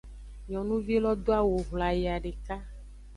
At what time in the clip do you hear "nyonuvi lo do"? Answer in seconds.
0.49-1.31